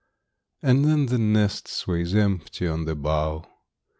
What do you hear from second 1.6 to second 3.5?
sways empty on the bough.